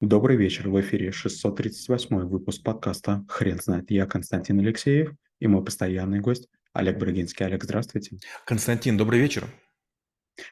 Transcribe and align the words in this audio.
Добрый 0.00 0.38
вечер. 0.38 0.70
В 0.70 0.80
эфире 0.80 1.12
638 1.12 2.20
выпуск 2.20 2.62
подкаста 2.62 3.22
«Хрен 3.28 3.58
знает». 3.60 3.90
Я 3.90 4.06
Константин 4.06 4.58
Алексеев 4.60 5.12
и 5.40 5.46
мой 5.46 5.62
постоянный 5.62 6.20
гость 6.20 6.48
Олег 6.72 6.98
Брагинский. 6.98 7.44
Олег, 7.44 7.64
здравствуйте. 7.64 8.16
Константин, 8.46 8.96
добрый 8.96 9.20
вечер. 9.20 9.44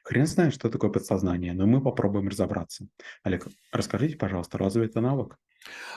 Хрен 0.03 0.27
знает, 0.27 0.53
что 0.53 0.69
такое 0.69 0.91
подсознание, 0.91 1.55
но 1.55 1.67
мы 1.67 1.81
попробуем 1.81 2.29
разобраться. 2.29 2.89
Олег, 3.23 3.47
расскажите, 3.73 4.17
пожалуйста, 4.17 4.59
разве 4.59 4.85
это 4.85 5.01
навык? 5.01 5.39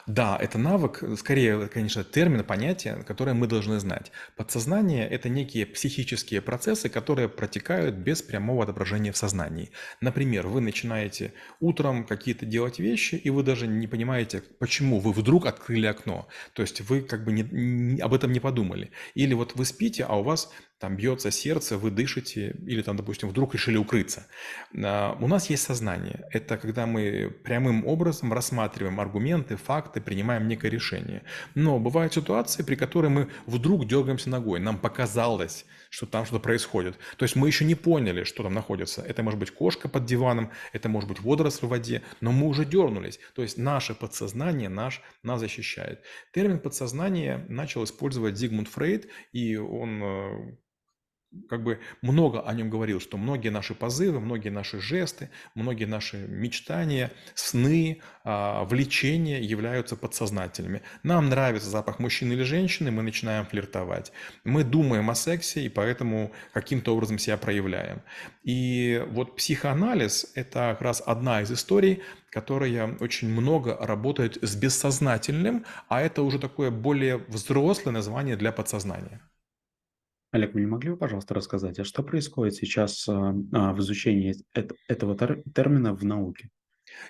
Да, 0.08 0.38
это 0.40 0.58
навык, 0.58 1.04
э, 1.04 1.16
скорее, 1.16 1.68
конечно, 1.68 2.04
термин, 2.04 2.44
понятие, 2.44 3.04
которое 3.08 3.34
мы 3.34 3.48
должны 3.48 3.80
знать. 3.80 4.12
Подсознание– 4.36 5.08
это 5.08 5.30
некие 5.30 5.66
психические 5.66 6.42
процессы, 6.42 6.90
которые 6.90 7.30
протекают 7.30 7.96
без 7.96 8.22
прямого 8.22 8.64
отображения 8.64 9.12
в 9.12 9.18
сознании. 9.18 9.72
Например, 10.02 10.48
вы 10.48 10.62
начинаете 10.62 11.34
утром 11.60 12.06
какие-то 12.06 12.46
делать 12.46 12.80
вещи, 12.80 13.16
и 13.16 13.30
вы 13.30 13.44
даже 13.44 13.68
не 13.68 13.88
понимаете, 13.88 14.44
почему 14.60 15.00
вы 15.00 15.12
вдруг 15.14 15.46
открыли 15.46 15.86
окно. 15.86 16.28
То 16.54 16.62
есть 16.62 16.82
вы 16.82 17.02
как 17.02 17.24
бы 17.24 17.32
не, 17.32 17.44
не- 17.44 18.02
об 18.02 18.14
этом 18.14 18.32
не 18.32 18.40
подумали. 18.40 18.92
Или 19.16 19.34
вот 19.34 19.56
вы 19.56 19.66
спите, 19.66 20.04
а 20.04 20.16
у 20.20 20.24
вас 20.24 20.52
там 20.82 20.96
бьется 20.96 21.30
сердце, 21.30 21.78
вы 21.78 21.92
дышите, 21.92 22.56
или 22.66 22.82
там, 22.82 22.98
допустим, 22.98 23.30
вдруг 23.30 23.54
решили 23.54 23.78
укрыться. 23.78 24.26
А, 24.84 25.16
У 25.22 25.28
нас 25.28 25.48
есть 25.52 25.62
сознание. 25.62 26.28
Это 26.32 26.58
когда 26.58 26.88
мы 26.88 27.30
прямым 27.44 27.86
образом 27.86 28.34
рассматриваем 28.34 29.00
аргументы, 29.00 29.58
факты, 29.58 30.02
принимаем 30.02 30.48
некое 30.48 30.72
решение. 30.72 31.22
Но 31.54 31.80
бывают 31.80 32.16
ситуации, 32.16 32.64
при 32.64 32.74
которых 32.74 33.12
мы 33.12 33.30
вдруг 33.46 33.86
дергаемся 33.88 34.32
ногой. 34.32 34.60
Нам 34.60 34.80
показалось, 34.80 35.66
что 35.92 36.08
там 36.08 36.26
что-то 36.26 36.42
происходит. 36.42 36.98
То 37.18 37.26
есть 37.26 37.36
мы 37.36 37.48
еще 37.48 37.64
не 37.64 37.76
поняли, 37.76 38.24
что 38.24 38.42
там 38.42 38.56
находится. 38.56 39.04
Это 39.04 39.22
может 39.22 39.40
быть 39.40 39.52
кошка 39.52 39.88
под 39.88 40.06
диваном, 40.06 40.50
это 40.74 40.90
может 40.90 41.08
быть 41.08 41.20
водоросль 41.20 41.68
в 41.68 41.70
воде, 41.70 42.02
но 42.22 42.32
мы 42.32 42.48
уже 42.48 42.66
дернулись. 42.66 43.20
То 43.36 43.44
есть 43.44 43.58
наше 43.58 43.94
подсознание 43.94 44.70
наш, 44.70 45.04
нас 45.22 45.40
защищает. 45.40 46.02
Термин 46.34 46.60
подсознание 46.60 47.46
начал 47.50 47.84
использовать 47.84 48.36
Зигмунд 48.36 48.68
Фрейд, 48.70 49.08
и 49.32 49.58
он 49.58 50.02
э, 50.02 50.58
как 51.50 51.64
бы 51.64 51.80
много 52.02 52.42
о 52.42 52.54
нем 52.54 52.70
говорил, 52.70 53.00
что 53.00 53.18
многие 53.18 53.50
наши 53.50 53.74
позывы, 53.74 54.20
многие 54.20 54.50
наши 54.50 54.82
жесты, 54.82 55.30
многие 55.56 55.86
наши 55.86 56.18
мечтания, 56.18 57.12
сны, 57.36 58.02
а, 58.24 58.66
влечения 58.66 59.40
являются 59.40 59.96
подсознательными. 59.96 60.82
Нам 61.04 61.30
нравится 61.30 61.70
запах 61.70 62.00
мужчины 62.00 62.34
или 62.34 62.44
женщины, 62.44 62.92
мы 62.92 63.02
начинаем 63.02 63.46
флиртовать. 63.46 64.12
Мы 64.44 64.64
думаем 64.64 65.10
о 65.10 65.16
сексе 65.16 65.62
и 65.62 65.70
поэтому 65.70 66.34
каким-то 66.54 66.94
образом 66.94 67.18
себя 67.18 67.38
проявляем. 67.38 68.02
И 68.44 69.04
вот 69.08 69.38
психоанализ– 69.38 70.32
это 70.36 70.72
как 70.72 70.82
раз 70.82 71.02
одна 71.06 71.42
из 71.42 71.52
историй, 71.52 72.02
которая 72.30 72.98
очень 73.00 73.30
много 73.30 73.78
работает 73.80 74.38
с 74.42 74.56
бессознательным, 74.56 75.66
а 75.88 76.02
это 76.02 76.24
уже 76.24 76.40
такое 76.40 76.72
более 76.72 77.18
взрослое 77.18 77.94
название 77.94 78.36
для 78.36 78.52
подсознания. 78.52 79.22
Олег, 80.32 80.54
вы 80.54 80.62
не 80.62 80.68
могли 80.68 80.92
бы, 80.92 80.98
пожалуйста, 80.98 81.34
рассказать, 81.34 81.80
а 81.80 81.84
что 81.84 82.04
происходит 82.04 82.56
сейчас 82.56 83.08
а, 83.10 83.36
а, 83.52 83.74
в 83.74 83.80
изучении 83.80 84.36
эт- 84.56 84.76
этого 84.88 85.16
тер- 85.16 85.44
термина 85.54 85.94
в 85.94 86.06
науке? 86.06 86.50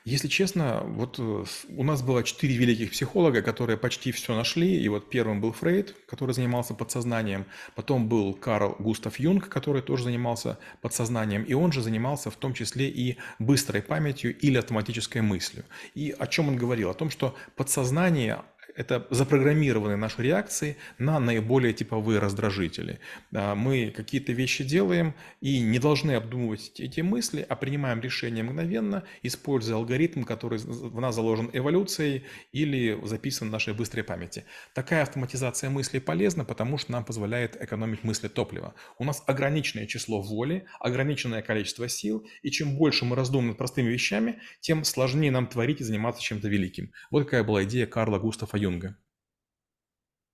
Если 0.05 0.27
честно, 0.27 0.81
вот 0.85 1.17
э, 1.19 1.45
у 1.69 1.83
нас 1.83 2.01
было 2.01 2.23
четыре 2.23 2.55
великих 2.55 2.91
психолога, 2.91 3.41
которые 3.41 3.77
почти 3.77 4.11
все 4.11 4.35
нашли. 4.35 4.81
И 4.81 4.89
вот 4.89 5.09
первым 5.09 5.41
был 5.41 5.51
Фрейд, 5.53 5.95
который 6.07 6.33
занимался 6.33 6.73
подсознанием. 6.73 7.45
Потом 7.75 8.07
был 8.07 8.33
Карл 8.33 8.75
Густав 8.79 9.19
Юнг, 9.19 9.49
который 9.49 9.81
тоже 9.81 10.05
занимался 10.05 10.57
подсознанием. 10.81 11.43
И 11.43 11.53
он 11.53 11.71
же 11.71 11.81
занимался 11.81 12.31
в 12.31 12.35
том 12.35 12.53
числе 12.53 12.89
и 12.89 13.17
быстрой 13.39 13.81
памятью 13.81 14.37
или 14.37 14.57
автоматической 14.57 15.21
мыслью. 15.21 15.65
И 15.93 16.13
о 16.17 16.27
чем 16.27 16.49
он 16.49 16.57
говорил? 16.57 16.89
О 16.89 16.95
том, 16.95 17.09
что 17.09 17.35
подсознание 17.55 18.41
это 18.75 19.07
запрограммированные 19.09 19.97
наши 19.97 20.21
реакции 20.21 20.77
на 20.97 21.19
наиболее 21.19 21.73
типовые 21.73 22.19
раздражители. 22.19 22.99
А, 23.33 23.55
Мы 23.55 23.91
какие-то 23.95 24.31
вещи 24.31 24.63
делаем 24.63 25.13
и 25.41 25.59
не 25.59 25.79
должны 25.79 26.13
обдумывать 26.13 26.79
эти 26.79 27.01
мысли, 27.01 27.45
а 27.47 27.55
принимаем 27.55 28.01
решение 28.01 28.43
мгновенно, 28.43 29.03
используя 29.23 29.77
алгоритм, 29.77 30.23
который 30.23 30.59
в 30.59 30.99
нас 30.99 31.15
заложен 31.15 31.49
эволюцией 31.53 32.23
или 32.51 32.99
записан 33.03 33.49
в 33.49 33.51
нашей 33.51 33.73
быстрой 33.73 34.03
памяти. 34.03 34.45
Такая 34.73 35.03
автоматизация 35.03 35.69
мыслей 35.69 35.99
полезна, 35.99 36.45
потому 36.45 36.77
что 36.77 36.91
нам 36.91 37.03
позволяет 37.03 37.61
экономить 37.61 38.03
мысли 38.03 38.27
топлива. 38.27 38.73
У 38.97 39.03
нас 39.03 39.23
ограниченное 39.27 39.87
число 39.87 40.21
воли, 40.21 40.65
ограниченное 40.79 41.41
количество 41.41 41.87
сил, 41.87 42.25
и 42.41 42.51
чем 42.51 42.75
больше 42.77 43.05
мы 43.05 43.15
раздумываем 43.15 43.49
над 43.49 43.57
простыми 43.57 43.89
вещами, 43.89 44.39
тем 44.59 44.83
сложнее 44.83 45.31
нам 45.31 45.47
творить 45.47 45.81
и 45.81 45.83
заниматься 45.83 46.21
чем-то 46.21 46.47
великим. 46.47 46.91
Вот 47.09 47.25
какая 47.25 47.43
была 47.43 47.63
идея 47.63 47.85
Карла 47.85 48.19
Густава 48.19 48.60
Юнга. 48.61 48.97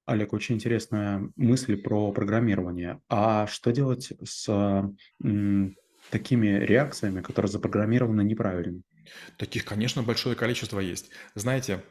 Олег, 0.05 0.31
очень 0.33 0.55
интересная 0.55 1.29
мысль 1.35 1.75
про 1.75 2.11
программирование. 2.13 3.01
А 3.09 3.45
что 3.47 3.71
делать 3.71 4.13
с 4.23 4.47
м, 5.21 5.75
такими 6.11 6.47
реакциями, 6.47 7.21
которые 7.21 7.51
запрограммированы 7.51 8.21
неправильно? 8.21 8.81
Таких, 9.37 9.65
конечно, 9.65 10.03
большое 10.03 10.35
количество 10.35 10.79
есть. 10.79 11.09
Знаете, 11.35 11.81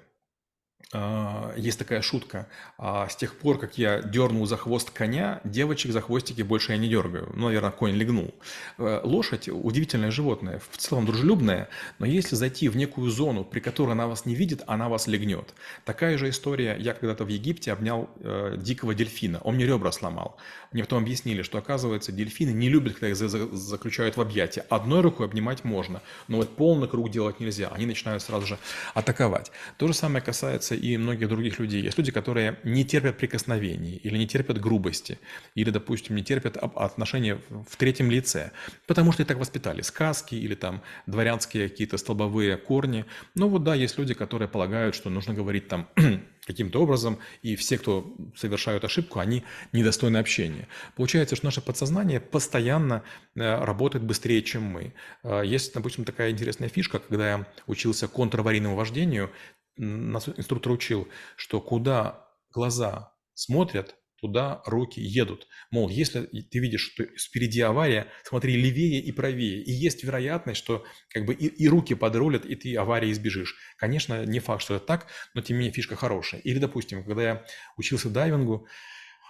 Есть 0.92 1.80
такая 1.80 2.00
шутка. 2.00 2.46
А, 2.78 3.08
С 3.08 3.16
тех 3.16 3.36
пор, 3.38 3.58
как 3.58 3.76
я 3.76 4.00
дернул 4.02 4.46
за 4.46 4.56
хвост 4.56 4.90
коня, 4.90 5.40
девочек 5.42 5.90
за 5.90 6.00
хвостики 6.00 6.42
больше 6.42 6.72
я 6.72 6.78
не 6.78 6.88
дергаю. 6.88 7.28
Ну, 7.34 7.46
наверное, 7.46 7.72
конь 7.72 7.94
легнул. 7.94 8.32
Э, 8.78 9.00
Лошадь– 9.02 9.48
удивительное 9.48 10.12
животное, 10.12 10.60
в 10.70 10.76
целом 10.76 11.04
дружелюбное, 11.04 11.68
но 11.98 12.06
если 12.06 12.36
зайти 12.36 12.68
в 12.68 12.76
некую 12.76 13.10
зону, 13.10 13.44
при 13.44 13.58
которой 13.58 13.92
она 13.92 14.06
вас 14.06 14.26
не 14.26 14.36
видит, 14.36 14.62
она 14.68 14.88
вас 14.88 15.08
легнет. 15.08 15.54
Такая 15.84 16.16
же 16.18 16.28
история. 16.28 16.76
Я 16.78 16.94
когда-то 16.94 17.24
в 17.24 17.28
Египте 17.28 17.72
обнял 17.72 18.08
э, 18.20 18.54
дикого 18.56 18.94
дельфина. 18.94 19.40
Он 19.42 19.56
мне 19.56 19.66
ребра 19.66 19.90
сломал. 19.90 20.36
Мне 20.70 20.84
потом 20.84 21.02
объяснили, 21.02 21.42
что, 21.42 21.58
оказывается, 21.58 22.12
дельфины 22.12 22.50
не 22.50 22.68
любят, 22.68 22.92
когда 22.94 23.08
их 23.08 23.16
за- 23.16 23.28
за- 23.28 23.54
заключают 23.56 24.16
в 24.16 24.20
объятия. 24.20 24.64
Одной 24.70 25.00
рукой 25.00 25.26
обнимать 25.26 25.64
можно, 25.64 26.00
но 26.28 26.36
вот 26.36 26.54
полный 26.54 26.86
круг 26.86 27.10
делать 27.10 27.40
нельзя. 27.40 27.68
Они 27.74 27.86
начинают 27.86 28.22
сразу 28.22 28.46
же 28.46 28.58
атаковать. 28.94 29.50
То 29.78 29.88
же 29.88 29.94
самое 29.94 30.22
касается 30.24 30.75
и 30.76 30.96
многих 30.96 31.28
других 31.28 31.58
людей. 31.58 31.82
Есть 31.82 31.98
люди, 31.98 32.12
которые 32.12 32.58
не 32.64 32.84
терпят 32.84 33.18
прикосновений 33.18 33.96
или 33.96 34.16
не 34.18 34.26
терпят 34.26 34.60
грубости, 34.60 35.18
или, 35.54 35.70
допустим, 35.70 36.16
не 36.16 36.22
терпят 36.22 36.56
отношения 36.56 37.40
в 37.50 37.76
третьем 37.76 38.10
лице, 38.10 38.52
потому 38.86 39.12
что 39.12 39.22
их 39.22 39.28
так 39.28 39.38
воспитали. 39.38 39.82
Сказки 39.82 40.34
или 40.34 40.54
там 40.54 40.82
дворянские 41.06 41.68
какие-то 41.68 41.96
столбовые 41.98 42.56
корни. 42.56 43.04
Ну 43.34 43.48
вот 43.48 43.64
да, 43.64 43.74
есть 43.74 43.98
люди, 43.98 44.14
которые 44.14 44.48
полагают, 44.48 44.94
что 44.94 45.10
нужно 45.10 45.34
говорить 45.34 45.68
там 45.68 45.88
каким-то 46.46 46.80
образом, 46.82 47.18
и 47.42 47.56
все, 47.56 47.76
кто 47.78 48.14
совершают 48.36 48.84
ошибку, 48.84 49.18
они 49.18 49.42
недостойны 49.72 50.18
общения. 50.18 50.68
Получается, 50.94 51.36
что 51.36 51.46
наше 51.46 51.60
подсознание 51.60 52.20
постоянно 52.20 53.02
э, 53.34 53.64
работает 53.64 54.04
быстрее, 54.04 54.42
чем 54.42 54.62
мы. 54.62 54.94
Э, 55.24 55.42
Есть, 55.44 55.74
допустим, 55.74 56.04
такая 56.04 56.30
интересная 56.30 56.68
фишка, 56.68 57.00
когда 57.00 57.28
я 57.28 57.46
учился 57.66 58.06
контраварийному 58.06 58.76
вождению, 58.76 59.30
нас 59.76 60.28
инструктор 60.28 60.72
учил, 60.72 61.08
что 61.36 61.60
куда 61.60 62.28
глаза 62.50 63.12
смотрят, 63.34 63.96
туда 64.20 64.62
руки 64.66 65.00
едут. 65.00 65.46
Мол, 65.70 65.88
если 65.88 66.22
ты 66.22 66.58
видишь, 66.58 66.92
что 66.92 67.04
впереди 67.04 67.60
авария, 67.60 68.08
смотри 68.24 68.56
левее 68.56 69.00
и 69.00 69.12
правее. 69.12 69.62
И 69.62 69.70
есть 69.70 70.02
вероятность, 70.04 70.58
что 70.58 70.84
как 71.10 71.26
бы 71.26 71.34
и, 71.34 71.46
и 71.46 71.68
руки 71.68 71.94
подрулят, 71.94 72.46
и 72.46 72.56
ты 72.56 72.74
аварии 72.76 73.12
избежишь. 73.12 73.56
Конечно, 73.76 74.24
не 74.24 74.40
факт, 74.40 74.62
что 74.62 74.76
это 74.76 74.86
так, 74.86 75.06
но 75.34 75.42
тем 75.42 75.56
не 75.56 75.60
менее 75.60 75.74
фишка 75.74 75.96
хорошая. 75.96 76.40
Или, 76.40 76.58
допустим, 76.58 77.04
когда 77.04 77.22
я 77.22 77.46
учился 77.76 78.08
дайвингу, 78.08 78.66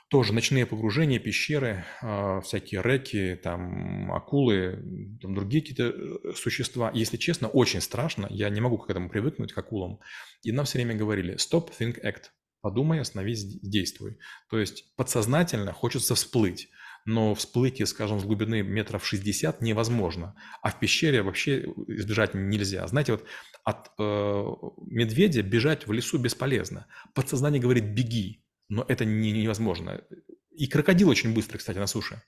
тоже 0.09 0.33
ночные 0.33 0.67
погружения, 0.67 1.19
пещеры, 1.19 1.85
а, 2.01 2.41
всякие 2.41 2.83
реки, 2.83 3.39
там 3.43 4.13
акулы, 4.13 5.19
там 5.21 5.35
другие 5.35 5.63
какие-то 5.63 5.89
э, 5.89 6.33
существа. 6.35 6.93
Если 6.95 7.17
честно, 7.17 7.49
очень 7.49 7.81
страшно. 7.81 8.27
Я 8.31 8.49
не 8.51 8.61
могу 8.61 8.79
к 8.79 8.89
этому 8.89 9.09
привыкнуть, 9.09 9.53
к 9.53 9.59
акулам. 9.59 9.99
И 10.43 10.53
нам 10.53 10.65
все 10.65 10.79
время 10.79 10.95
говорили 10.95 11.35
«stop, 11.37 11.71
think, 11.79 12.01
act». 12.05 12.31
Подумай, 12.61 13.01
остановись, 13.01 13.45
действуй. 13.61 14.19
То 14.49 14.59
есть 14.59 14.95
подсознательно 14.97 15.73
хочется 15.73 16.15
всплыть. 16.15 16.69
Но 17.05 17.37
всплыть, 17.37 17.87
скажем, 17.89 18.19
с 18.19 18.25
глубины 18.25 18.63
метров 18.63 19.07
60 19.07 19.61
невозможно. 19.61 20.35
А 20.63 20.71
в 20.71 20.79
пещере 20.81 21.23
вообще 21.23 21.65
избежать 21.87 22.35
нельзя. 22.35 22.87
Знаете, 22.89 23.13
вот 23.13 23.25
от 23.63 23.91
э, 23.99 24.45
медведя 24.87 25.43
бежать 25.43 25.87
в 25.87 25.93
лесу 25.93 26.19
бесполезно. 26.19 26.87
Подсознание 27.15 27.61
говорит 27.61 27.85
«беги», 27.95 28.46
но 28.69 28.85
это 28.89 29.05
не, 29.05 29.33
невозможно. 29.33 30.03
И 30.51 30.67
крокодил 30.67 31.09
очень 31.09 31.35
быстрый, 31.35 31.59
кстати, 31.59 31.79
на 31.79 31.87
суше. 31.87 32.23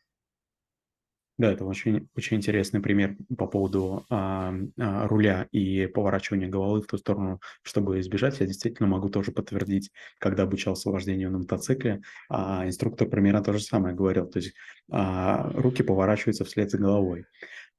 Да, 1.39 1.53
это 1.53 1.65
очень, 1.65 2.09
очень 2.17 2.39
интересный 2.39 2.81
пример 2.81 3.17
по 3.37 3.47
поводу 3.47 4.05
а, 4.11 4.53
а, 4.77 5.07
руля 5.07 5.47
и 5.53 5.87
поворачивания 5.87 6.49
головы 6.49 6.83
в 6.83 6.89
ту 6.89 6.99
сторону, 6.99 7.41
чтобы 7.63 8.01
избежать. 8.01 8.41
Я 8.41 8.47
действительно 8.47 8.89
могу 8.89 9.09
тоже 9.09 9.31
подтвердить, 9.31 9.93
когда 10.19 10.43
обучался 10.43 10.91
вождению 10.91 11.31
на 11.31 11.39
мотоцикле, 11.39 12.03
а, 12.29 12.67
инструктор 12.67 13.09
примерно 13.09 13.41
то 13.41 13.53
же 13.53 13.61
самое 13.61 13.95
говорил. 13.95 14.27
То 14.27 14.41
есть 14.41 14.53
а, 14.91 15.49
руки 15.53 15.85
поворачиваются 15.85 16.45
вслед 16.45 16.73
за 16.73 16.79
головой. 16.79 17.25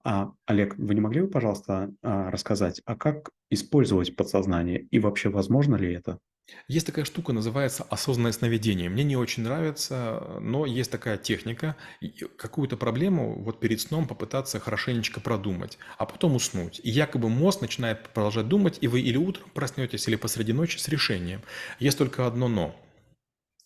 А, 0.06 0.32
Олег, 0.46 0.78
вы 0.78 0.96
не 0.96 1.02
могли 1.02 1.22
бы, 1.22 1.28
пожалуйста, 1.28 1.92
а, 2.02 2.32
рассказать, 2.32 2.82
а 2.86 2.96
как 2.96 3.32
использовать 3.50 4.16
подсознание 4.16 4.82
и 4.84 5.00
вообще 5.00 5.28
возможно 5.28 5.76
ли 5.76 5.94
это? 5.94 6.20
Есть 6.68 6.86
такая 6.86 7.06
штука, 7.06 7.34
называется 7.34 7.86
осознанное 7.90 8.32
сновидение. 8.32 8.90
Мне 8.90 9.04
не 9.04 9.18
очень 9.18 9.44
нравится, 9.44 10.38
но 10.40 10.66
есть 10.66 10.92
такая 10.92 11.18
техника. 11.18 11.76
Какую-то 12.38 12.78
проблему 12.78 13.42
вот 13.42 13.60
перед 13.60 13.82
сном 13.82 14.08
попытаться 14.08 14.60
хорошенечко 14.60 15.20
продумать, 15.20 15.78
а 15.98 16.06
потом 16.06 16.36
уснуть. 16.36 16.80
И 16.84 16.90
якобы 16.90 17.30
мозг 17.30 17.62
начинает 17.62 18.10
продолжать 18.10 18.48
думать, 18.48 18.78
и 18.82 18.88
вы 18.88 19.02
или 19.02 19.18
утром 19.18 19.50
проснетесь, 19.54 20.08
или 20.08 20.16
посреди 20.16 20.54
ночи 20.54 20.78
с 20.78 20.88
решением. 20.88 21.42
Есть 21.80 21.98
только 21.98 22.28
одно 22.28 22.48
«но». 22.48 22.76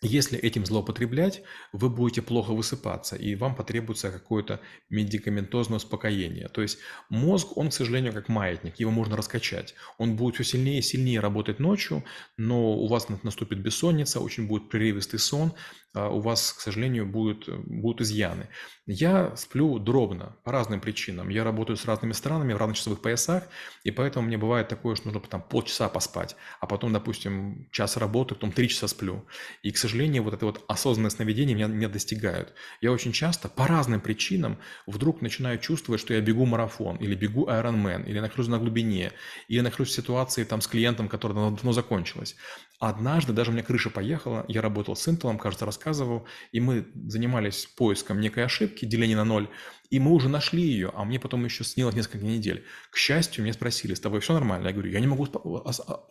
Если 0.05 0.37
этим 0.37 0.65
злоупотреблять, 0.65 1.43
вы 1.71 1.89
будете 1.89 2.21
плохо 2.21 2.51
высыпаться, 2.51 3.15
и 3.15 3.35
вам 3.35 3.55
потребуется 3.55 4.11
какое-то 4.11 4.59
медикаментозное 4.89 5.77
успокоение. 5.77 6.49
То 6.49 6.61
есть 6.61 6.79
мозг, 7.09 7.55
он, 7.55 7.69
к 7.69 7.73
сожалению, 7.73 8.11
как 8.11 8.27
маятник, 8.27 8.81
его 8.81 8.91
можно 8.91 9.15
раскачать. 9.15 9.75
Он 9.97 10.17
будет 10.17 10.35
все 10.35 10.43
сильнее 10.43 10.79
и 10.79 10.81
сильнее 10.81 11.21
работать 11.21 11.59
ночью, 11.59 12.03
но 12.35 12.73
у 12.73 12.87
вас 12.87 13.07
наступит 13.23 13.59
бессонница, 13.59 14.19
очень 14.19 14.45
будет 14.45 14.69
прерывистый 14.69 15.19
сон, 15.19 15.53
а 15.95 16.09
у 16.09 16.19
вас, 16.19 16.51
к 16.53 16.59
сожалению, 16.59 17.05
будут, 17.05 17.47
будут 17.65 18.01
изъяны. 18.01 18.49
Я 18.85 19.35
сплю 19.37 19.77
дробно 19.79 20.35
по 20.43 20.51
разным 20.51 20.81
причинам. 20.81 21.29
Я 21.29 21.43
работаю 21.43 21.77
с 21.77 21.85
разными 21.85 22.13
странами 22.13 22.53
в 22.53 22.57
разных 22.57 22.77
часовых 22.77 23.01
поясах, 23.01 23.43
и 23.83 23.91
поэтому 23.91 24.27
мне 24.27 24.37
бывает 24.37 24.67
такое, 24.67 24.95
что 24.95 25.05
нужно 25.07 25.21
там 25.21 25.41
полчаса 25.41 25.87
поспать, 25.87 26.35
а 26.59 26.65
потом, 26.65 26.91
допустим, 26.91 27.69
час 27.71 27.95
работы, 27.95 28.33
потом 28.33 28.51
три 28.51 28.67
часа 28.69 28.87
сплю. 28.87 29.25
И, 29.61 29.71
к 29.71 29.77
сожалению, 29.77 29.92
вот 30.21 30.33
это 30.33 30.45
вот 30.45 30.63
осознанное 30.67 31.09
сновидение 31.09 31.55
меня 31.55 31.67
не 31.67 31.87
достигают. 31.87 32.53
Я 32.81 32.91
очень 32.91 33.11
часто 33.11 33.49
по 33.49 33.67
разным 33.67 34.01
причинам 34.01 34.57
вдруг 34.87 35.21
начинаю 35.21 35.59
чувствовать, 35.59 36.01
что 36.01 36.13
я 36.13 36.21
бегу 36.21 36.45
марафон, 36.45 36.97
или 36.97 37.15
бегу 37.15 37.47
Ironman, 37.47 38.05
или 38.05 38.19
нахожусь 38.19 38.47
на 38.47 38.57
глубине, 38.59 39.11
или 39.47 39.61
нахожусь 39.61 39.89
в 39.89 39.95
ситуации 39.95 40.43
там 40.43 40.61
с 40.61 40.67
клиентом, 40.67 41.07
которая 41.07 41.51
давно 41.51 41.71
закончилась. 41.71 42.35
Однажды 42.79 43.31
даже 43.33 43.51
у 43.51 43.53
меня 43.53 43.63
крыша 43.63 43.89
поехала, 43.89 44.43
я 44.47 44.61
работал 44.61 44.95
с 44.95 45.07
Intel, 45.07 45.37
кажется, 45.37 45.65
рассказывал, 45.65 46.27
и 46.51 46.59
мы 46.59 46.85
занимались 47.07 47.65
поиском 47.65 48.19
некой 48.19 48.45
ошибки, 48.45 48.85
деления 48.85 49.15
на 49.15 49.23
ноль, 49.23 49.47
и 49.93 49.99
мы 49.99 50.09
уже 50.09 50.27
нашли 50.27 50.63
ее, 50.63 50.91
а 50.95 51.05
мне 51.05 51.19
потом 51.19 51.45
еще 51.45 51.63
снилось 51.63 51.93
несколько 51.93 52.25
недель. 52.25 52.65
К 52.89 52.97
счастью, 52.97 53.43
меня 53.43 53.53
спросили, 53.53 53.93
с 53.93 53.99
тобой 53.99 54.21
все 54.21 54.33
нормально? 54.33 54.69
Я 54.69 54.73
говорю, 54.73 54.89
я 54.89 54.99
не 54.99 55.05
могу 55.05 55.27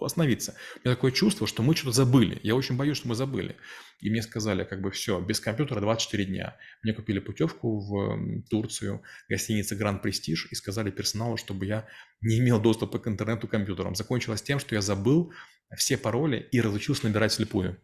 остановиться. 0.01 0.55
У 0.77 0.87
меня 0.87 0.95
такое 0.95 1.11
чувство, 1.11 1.49
что 1.49 1.65
мы 1.65 1.75
что-то 1.75 1.91
забыли. 1.91 2.39
Я 2.45 2.55
очень 2.55 2.77
боюсь, 2.77 2.99
что 2.99 3.09
мы 3.09 3.17
забыли. 3.17 3.57
И 3.99 4.09
мне 4.09 4.23
сказали, 4.23 4.63
как 4.63 4.83
бы 4.83 4.93
все, 4.93 5.21
без 5.21 5.41
компьютера 5.41 5.81
24 5.81 6.25
дня. 6.27 6.57
Мне 6.85 6.93
купили 6.93 7.19
путевку 7.19 7.81
в 7.81 8.45
Турцию, 8.49 9.03
гостиница 9.29 9.75
Гранд 9.75 10.01
Престиж, 10.01 10.47
и 10.53 10.55
сказали 10.55 10.93
персоналу, 10.93 11.37
чтобы 11.37 11.67
я 11.67 11.89
не 12.21 12.39
имел 12.39 12.61
доступа 12.61 13.01
к 13.01 13.09
интернету 13.09 13.49
компьютерам. 13.49 13.97
Закончилось 13.97 14.43
тем, 14.43 14.61
что 14.61 14.77
я 14.77 14.81
забыл 14.81 15.33
все 15.77 15.99
пароли 15.99 16.47
и 16.53 16.61
разучился 16.61 17.09
набирать 17.09 17.33
слепую. 17.33 17.81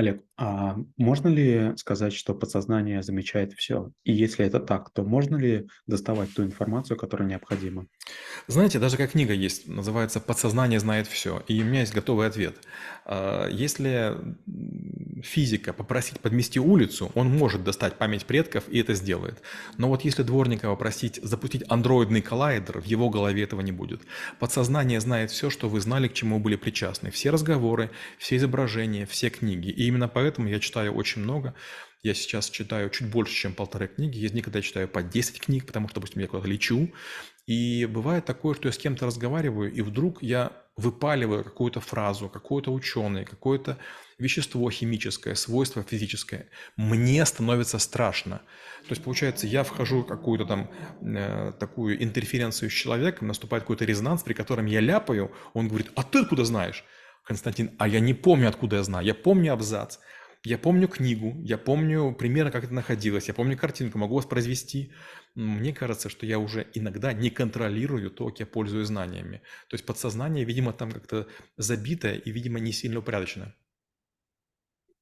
Олег, 0.00 0.22
а 0.36 0.76
можно 0.96 1.28
ли 1.28 1.76
сказать, 1.76 2.14
что 2.14 2.34
подсознание 2.34 3.02
замечает 3.02 3.52
все? 3.52 3.92
И 4.04 4.12
если 4.12 4.46
это 4.46 4.58
так, 4.58 4.90
то 4.90 5.02
можно 5.02 5.36
ли 5.36 5.68
доставать 5.86 6.32
ту 6.34 6.42
информацию, 6.42 6.96
которая 6.96 7.28
необходима? 7.28 7.86
Знаете, 8.46 8.78
даже 8.78 8.96
как 8.96 9.12
книга 9.12 9.34
есть, 9.34 9.68
называется 9.68 10.18
«Подсознание 10.18 10.80
знает 10.80 11.06
все», 11.06 11.42
и 11.46 11.62
у 11.62 11.66
меня 11.66 11.80
есть 11.80 11.94
готовый 11.94 12.26
ответ. 12.26 12.56
А, 13.04 13.48
если 13.48 14.16
физика 15.22 15.74
попросить 15.74 16.20
подмести 16.20 16.58
улицу, 16.58 17.12
он 17.14 17.28
может 17.28 17.62
достать 17.62 17.98
память 17.98 18.24
предков 18.24 18.64
и 18.68 18.78
это 18.78 18.94
сделает. 18.94 19.42
Но 19.76 19.88
вот 19.88 20.04
если 20.04 20.22
дворника 20.22 20.68
попросить 20.68 21.20
запустить 21.22 21.64
андроидный 21.68 22.22
коллайдер, 22.22 22.80
в 22.80 22.86
его 22.86 23.10
голове 23.10 23.42
этого 23.42 23.60
не 23.60 23.72
будет. 23.72 24.00
Подсознание 24.38 25.00
знает 25.00 25.30
все, 25.30 25.50
что 25.50 25.68
вы 25.68 25.82
знали, 25.82 26.08
к 26.08 26.14
чему 26.14 26.38
были 26.38 26.56
причастны. 26.56 27.10
Все 27.10 27.28
разговоры, 27.28 27.90
все 28.16 28.36
изображения, 28.36 29.04
все 29.04 29.28
книги. 29.28 29.68
И 29.68 29.89
именно 29.90 30.08
поэтому 30.08 30.48
я 30.48 30.58
читаю 30.60 30.94
очень 30.94 31.22
много. 31.22 31.54
Я 32.02 32.14
сейчас 32.14 32.48
читаю 32.48 32.88
чуть 32.90 33.10
больше, 33.10 33.34
чем 33.34 33.52
полторы 33.52 33.88
книги. 33.88 34.18
Есть 34.18 34.32
дни, 34.32 34.42
когда 34.42 34.58
я 34.58 34.62
читаю 34.62 34.88
по 34.88 35.02
10 35.02 35.40
книг, 35.40 35.66
потому 35.66 35.88
что, 35.88 36.00
допустим, 36.00 36.22
я 36.22 36.28
куда-то 36.28 36.48
лечу. 36.48 36.90
И 37.46 37.84
бывает 37.86 38.24
такое, 38.24 38.54
что 38.54 38.68
я 38.68 38.72
с 38.72 38.78
кем-то 38.78 39.06
разговариваю, 39.06 39.72
и 39.72 39.82
вдруг 39.82 40.22
я 40.22 40.52
выпаливаю 40.76 41.44
какую-то 41.44 41.80
фразу, 41.80 42.28
какой-то 42.28 42.72
ученый, 42.72 43.24
какое-то 43.24 43.76
вещество 44.18 44.70
химическое, 44.70 45.34
свойство 45.34 45.82
физическое. 45.82 46.48
Мне 46.76 47.24
становится 47.26 47.78
страшно. 47.78 48.38
То 48.82 48.90
есть, 48.90 49.02
получается, 49.02 49.46
я 49.46 49.62
вхожу 49.62 50.02
в 50.02 50.06
какую-то 50.06 50.46
там 50.46 50.70
э, 51.02 51.52
такую 51.58 52.02
интерференцию 52.02 52.70
с 52.70 52.72
человеком, 52.72 53.28
наступает 53.28 53.64
какой-то 53.64 53.84
резонанс, 53.84 54.22
при 54.22 54.32
котором 54.32 54.66
я 54.66 54.80
ляпаю, 54.80 55.32
он 55.52 55.68
говорит, 55.68 55.90
а 55.96 56.02
ты 56.02 56.20
откуда 56.20 56.44
знаешь? 56.44 56.84
Константин, 57.24 57.74
а 57.78 57.88
я 57.88 58.00
не 58.00 58.14
помню, 58.14 58.48
откуда 58.48 58.76
я 58.76 58.82
знаю. 58.82 59.06
Я 59.06 59.14
помню 59.14 59.52
абзац. 59.52 59.98
Я 60.42 60.56
помню 60.56 60.88
книгу, 60.88 61.38
я 61.42 61.58
помню 61.58 62.14
примерно, 62.14 62.50
как 62.50 62.64
это 62.64 62.72
находилось, 62.72 63.28
я 63.28 63.34
помню 63.34 63.58
картинку, 63.58 63.98
могу 63.98 64.14
воспроизвести. 64.14 64.90
Мне 65.34 65.74
кажется, 65.74 66.08
что 66.08 66.24
я 66.24 66.38
уже 66.38 66.66
иногда 66.72 67.12
не 67.12 67.28
контролирую 67.28 68.10
то, 68.10 68.28
как 68.28 68.40
я 68.40 68.46
пользуюсь 68.46 68.86
знаниями. 68.86 69.42
То 69.68 69.74
есть 69.74 69.84
подсознание, 69.84 70.46
видимо, 70.46 70.72
там 70.72 70.92
как-то 70.92 71.28
забитое 71.58 72.14
и, 72.14 72.30
видимо, 72.30 72.58
не 72.58 72.72
сильно 72.72 73.00
упорядочено. 73.00 73.54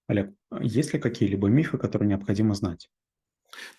Олег, 0.09 0.35
а 0.50 0.64
есть 0.64 0.93
ли 0.93 0.99
какие-либо 0.99 1.49
мифы, 1.49 1.79
которые 1.79 2.09
необходимо 2.09 2.55
знать? 2.55 2.91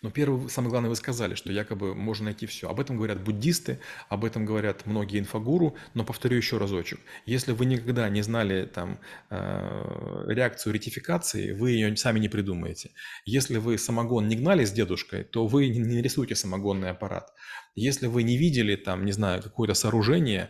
Но 0.02 0.10
первое, 0.12 0.48
самое 0.48 0.72
главное, 0.72 0.90
вы 0.90 0.96
сказали, 0.96 1.36
что 1.36 1.52
якобы 1.52 1.96
можно 1.96 2.26
найти 2.26 2.46
все. 2.46 2.70
Об 2.70 2.80
этом 2.80 2.98
говорят 2.98 3.24
буддисты, 3.24 3.80
об 4.08 4.26
этом 4.26 4.46
говорят 4.46 4.86
многие 4.86 5.20
инфогуру, 5.20 5.76
но 5.94 6.04
повторю 6.04 6.38
еще 6.38 6.58
разочек. 6.58 7.00
Если 7.26 7.52
вы 7.52 7.66
никогда 7.66 8.10
не 8.10 8.22
знали 8.22 8.66
там 8.66 9.00
э, 9.30 10.26
реакцию 10.28 10.74
ретификации, 10.74 11.52
вы 11.52 11.72
ее 11.72 11.96
сами 11.98 12.20
не 12.20 12.30
придумаете. 12.30 12.92
Если 13.26 13.58
вы 13.58 13.78
самогон 13.78 14.28
не 14.28 14.36
гнали 14.36 14.66
с 14.66 14.72
дедушкой, 14.72 15.24
то 15.24 15.48
вы 15.48 15.70
не 15.70 16.02
рисуете 16.02 16.36
самогонный 16.36 16.90
аппарат. 16.90 17.34
Если 17.76 18.08
вы 18.08 18.24
не 18.24 18.38
видели 18.38 18.76
там, 18.76 19.06
не 19.06 19.12
знаю, 19.12 19.42
какое-то 19.42 19.74
сооружение, 19.74 20.50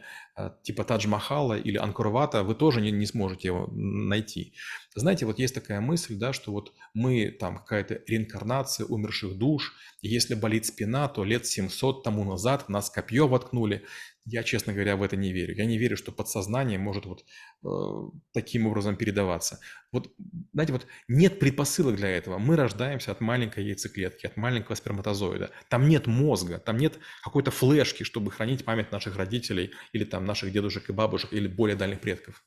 типа 0.64 0.84
Тадж-Махала 0.84 1.60
или 1.60 1.78
Анкорвата, 1.78 2.44
вы 2.44 2.56
тоже 2.56 2.82
не, 2.82 2.92
не 2.92 3.06
сможете 3.06 3.50
его 3.50 3.68
найти. 3.72 4.54
Знаете, 4.96 5.26
вот 5.26 5.40
есть 5.40 5.56
такая 5.56 5.82
мысль, 5.82 6.16
да, 6.18 6.34
что 6.34 6.52
вот 6.52 6.74
мы 6.94 7.32
там 7.32 7.58
какая-то 7.58 8.02
реинкарнация 8.08 8.86
умерших 8.86 9.38
душ, 9.38 9.74
если 10.02 10.36
болит 10.36 10.66
спина, 10.66 11.08
то 11.08 11.24
лет 11.24 11.46
700 11.46 12.04
тому 12.04 12.24
назад 12.24 12.64
в 12.64 12.70
нас 12.70 12.90
копье 12.90 13.28
воткнули. 13.28 13.86
Я, 14.32 14.44
честно 14.44 14.74
говоря, 14.74 14.96
в 14.96 15.02
это 15.02 15.16
не 15.18 15.34
верю. 15.34 15.56
Я 15.56 15.66
не 15.66 15.78
верю, 15.80 15.98
что 15.98 16.12
подсознание 16.12 16.78
может 16.78 17.06
вот 17.06 17.26
э, 17.64 17.68
таким 18.32 18.68
образом 18.68 18.96
передаваться. 18.96 19.60
Вот, 19.92 20.14
знаете, 20.54 20.74
вот 20.74 20.86
нет 21.08 21.40
предпосылок 21.40 21.96
для 21.96 22.10
этого. 22.10 22.38
Мы 22.38 22.56
рождаемся 22.56 23.12
от 23.12 23.22
маленькой 23.22 23.66
яйцеклетки, 23.66 24.28
от 24.28 24.38
маленького 24.38 24.76
сперматозоида. 24.76 25.50
Там 25.70 25.90
нет 25.90 26.06
мозга, 26.06 26.60
там 26.60 26.78
нет 26.78 27.00
какой-то 27.24 27.50
флешки, 27.50 28.04
чтобы 28.04 28.32
хранить 28.32 28.66
память 28.66 28.92
наших 28.92 29.18
родителей 29.18 29.72
или 29.94 30.04
там 30.06 30.26
наших 30.26 30.52
дедушек 30.52 30.90
и 30.90 30.94
бабушек 30.94 31.34
или 31.34 31.48
более 31.48 31.76
дальних 31.76 32.00
предков. 32.00 32.44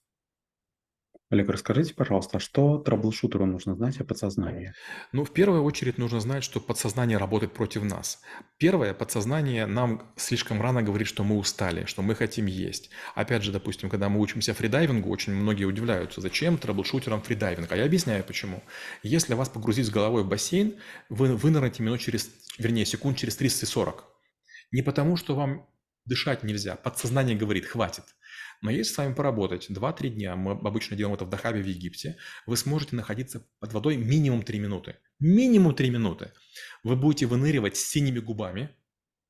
Олег, 1.32 1.48
расскажите, 1.48 1.94
пожалуйста, 1.94 2.38
что 2.38 2.76
troubleshooter 2.76 3.42
у 3.42 3.46
нужно 3.46 3.74
знать 3.74 3.98
о 3.98 4.04
подсознании? 4.04 4.74
Ну, 5.12 5.24
в 5.24 5.32
первую 5.32 5.62
очередь 5.62 5.96
нужно 5.96 6.20
знать, 6.20 6.44
что 6.44 6.60
подсознание 6.60 7.16
работает 7.16 7.54
против 7.54 7.84
нас. 7.84 8.20
Первое, 8.58 8.92
подсознание 8.92 9.64
нам 9.64 10.12
слишком 10.16 10.60
рано 10.60 10.82
говорит, 10.82 11.08
что 11.08 11.24
мы 11.24 11.38
устали, 11.38 11.86
что 11.86 12.02
мы 12.02 12.14
хотим 12.16 12.44
есть. 12.44 12.90
Опять 13.14 13.44
же, 13.44 13.50
допустим, 13.50 13.88
когда 13.88 14.10
мы 14.10 14.20
учимся 14.20 14.52
фридайвингу, 14.52 15.08
очень 15.08 15.32
многие 15.32 15.64
удивляются, 15.64 16.20
зачем 16.20 16.58
troubleshooter 16.58 17.14
ам 17.14 17.22
фридайвинг. 17.22 17.72
А 17.72 17.76
я 17.76 17.86
объясняю, 17.86 18.22
почему. 18.24 18.62
Если 19.02 19.32
вас 19.32 19.48
погрузить 19.48 19.86
с 19.86 19.90
головой 19.90 20.24
в 20.24 20.28
бассейн, 20.28 20.74
вы 21.08 21.34
вынырнете 21.34 21.82
минут 21.82 22.00
через, 22.00 22.28
вернее, 22.58 22.84
секунд 22.84 23.16
через 23.16 23.40
30-40. 23.40 23.94
Не 24.70 24.82
потому, 24.82 25.16
что 25.16 25.34
вам 25.34 25.66
дышать 26.04 26.42
нельзя. 26.42 26.76
Подсознание 26.76 27.36
говорит, 27.36 27.64
хватит. 27.64 28.04
Но 28.62 28.70
если 28.70 28.94
с 28.94 28.96
вами 28.96 29.12
поработать 29.12 29.68
2-3 29.70 30.08
дня, 30.08 30.36
мы 30.36 30.52
обычно 30.52 30.96
делаем 30.96 31.16
это 31.16 31.24
в 31.24 31.28
Дахабе 31.28 31.60
в 31.60 31.66
Египте, 31.66 32.16
вы 32.46 32.56
сможете 32.56 32.96
находиться 32.96 33.44
под 33.58 33.72
водой 33.72 33.96
минимум 33.96 34.42
3 34.42 34.58
минуты. 34.60 34.96
Минимум 35.18 35.74
3 35.74 35.90
минуты. 35.90 36.32
Вы 36.84 36.96
будете 36.96 37.26
выныривать 37.26 37.76
с 37.76 37.84
синими 37.84 38.20
губами, 38.20 38.70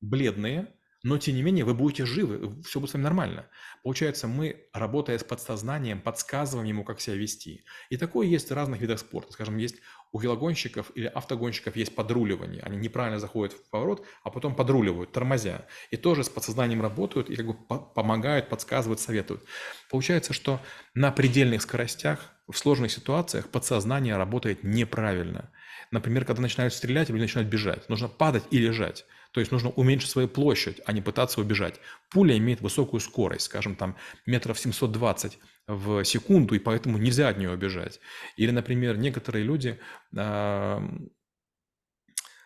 бледные, 0.01 0.67
но 1.01 1.17
тем 1.17 1.35
не 1.35 1.41
менее 1.41 1.65
вы 1.65 1.73
будете 1.73 2.05
живы, 2.05 2.61
все 2.63 2.79
будет 2.79 2.91
с 2.91 2.93
вами 2.93 3.03
нормально. 3.03 3.49
Получается, 3.83 4.27
мы, 4.27 4.69
работая 4.71 5.17
с 5.17 5.23
подсознанием, 5.23 5.99
подсказываем 5.99 6.67
ему, 6.67 6.85
как 6.85 7.01
себя 7.01 7.17
вести. 7.17 7.65
И 7.89 7.97
такое 7.97 8.27
есть 8.27 8.49
в 8.49 8.53
разных 8.53 8.79
видах 8.79 8.99
спорта. 8.99 9.33
Скажем, 9.33 9.57
есть 9.57 9.77
у 10.13 10.19
велогонщиков 10.19 10.91
или 10.95 11.07
автогонщиков 11.07 11.75
есть 11.75 11.95
подруливание. 11.95 12.61
Они 12.61 12.77
неправильно 12.77 13.19
заходят 13.19 13.51
в 13.53 13.69
поворот, 13.71 14.05
а 14.23 14.29
потом 14.29 14.55
подруливают, 14.55 15.11
тормозя. 15.11 15.65
И 15.89 15.97
тоже 15.97 16.23
с 16.23 16.29
подсознанием 16.29 16.81
работают 16.81 17.31
и 17.31 17.35
как 17.35 17.47
бы 17.47 17.53
помогают, 17.55 18.47
подсказывают, 18.47 18.99
советуют. 18.99 19.43
Получается, 19.89 20.31
что 20.31 20.61
на 20.93 21.11
предельных 21.11 21.63
скоростях, 21.63 22.31
в 22.47 22.55
сложных 22.55 22.91
ситуациях 22.91 23.49
подсознание 23.49 24.15
работает 24.15 24.63
неправильно. 24.63 25.51
Например, 25.89 26.25
когда 26.25 26.41
начинают 26.41 26.73
стрелять 26.73 27.09
или 27.09 27.19
начинают 27.19 27.49
бежать, 27.49 27.89
нужно 27.89 28.07
падать 28.07 28.43
и 28.51 28.59
лежать. 28.59 29.05
То 29.33 29.39
есть 29.39 29.51
нужно 29.51 29.71
уменьшить 29.71 30.11
свою 30.11 30.27
площадь, 30.27 30.79
а 30.85 30.93
не 30.93 31.01
пытаться 31.01 31.41
убежать. 31.41 31.79
Пуля 32.11 32.37
имеет 32.37 32.61
высокую 32.61 32.99
скорость, 32.99 33.45
скажем, 33.45 33.75
там 33.75 33.97
метров 34.27 34.59
720 34.59 35.39
в 35.67 36.03
секунду, 36.03 36.53
и 36.53 36.59
поэтому 36.59 36.99
нельзя 36.99 37.29
от 37.29 37.39
нее 37.39 37.51
убежать. 37.51 37.99
Или, 38.37 38.51
например, 38.51 38.95
некоторые 38.97 39.43
люди 39.43 39.79
э, 40.15 40.79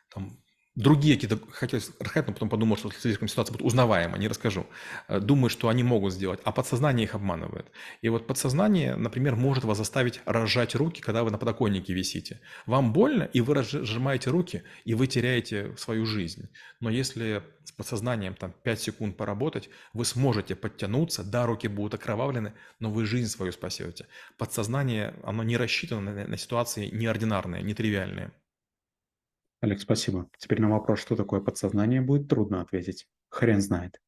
там, 0.10 0.44
другие 0.78 1.16
какие-то, 1.16 1.40
хотел 1.52 1.80
рассказать, 2.00 2.28
но 2.28 2.34
потом 2.34 2.50
подумал, 2.50 2.78
что 2.78 2.92
слишком 2.92 3.28
ситуация 3.28 3.54
будет 3.54 3.66
узнаваема, 3.66 4.18
не 4.18 4.28
расскажу. 4.28 4.68
Э, 5.08 5.20
думают, 5.20 5.52
что 5.52 5.70
они 5.70 5.84
могут 5.84 6.14
сделать, 6.14 6.40
а 6.44 6.52
подсознание 6.52 7.06
их 7.06 7.16
обманывает. 7.16 7.72
И 8.04 8.10
вот 8.10 8.28
подсознание, 8.28 8.96
например, 8.96 9.36
может 9.36 9.64
вас 9.64 9.80
заставить 9.80 10.22
разжать 10.26 10.76
руки, 10.76 11.02
когда 11.02 11.24
вы 11.24 11.32
на 11.32 11.40
подоконнике 11.40 11.94
висите. 11.94 12.42
Вам 12.68 12.94
больно, 12.94 13.24
и 13.24 13.42
вы 13.42 13.56
разжимаете 13.56 14.30
руки, 14.30 14.64
и 14.86 14.94
вы 14.94 15.08
теряете 15.08 15.76
свою 15.78 16.06
жизнь. 16.06 16.48
Но 16.80 16.92
если 16.92 17.42
с 17.64 17.72
подсознанием 17.72 18.36
там 18.36 18.54
5 18.64 18.80
секунд 18.80 19.18
поработать, 19.18 19.70
вы 19.94 20.06
сможете 20.06 20.56
подтянуться, 20.56 21.24
да, 21.24 21.48
руки 21.48 21.68
будут 21.68 21.96
окровавлены, 21.96 22.54
но 22.80 22.92
вы 22.92 23.08
жизнь 23.08 23.30
свою 23.30 23.52
спасете. 23.52 24.06
Подсознание, 24.38 25.16
оно 25.24 25.42
не 25.42 25.58
рассчитано 25.58 26.14
на, 26.14 26.28
на 26.28 26.38
ситуации 26.38 26.88
неординарные, 26.92 27.64
нетривиальные. 27.64 28.32
Олег, 29.60 29.80
спасибо. 29.80 30.30
Теперь 30.38 30.62
на 30.62 30.70
вопрос, 30.70 31.00
что 31.00 31.16
такое 31.16 31.42
подсознание, 31.42 32.02
будет 32.02 32.28
трудно 32.28 32.62
ответить. 32.62 33.08
Хрен 33.30 33.62
знает. 33.62 34.00